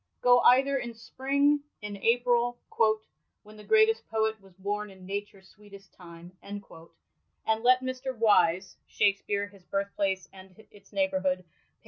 Go 0.23 0.39
either 0.39 0.77
in 0.79 0.95
spring, 0.95 1.59
in 1.83 1.95
April, 1.97 2.57
"when 3.43 3.55
the 3.55 3.63
greatest 3.63 4.09
poet 4.09 4.41
was 4.41 4.55
bom 4.55 4.89
in 4.89 5.05
Nature's 5.05 5.47
sweetest 5.49 5.93
time," 5.93 6.35
and 6.41 6.63
let 7.61 7.81
Mr. 7.81 8.17
Wise 8.17 8.77
(Shakespeare: 8.87 9.45
his 9.49 9.61
Birthplace 9.65 10.27
and 10.33 10.65
its 10.71 10.89
Neighbourhood^ 10.89 11.43
pp. 11.43 11.43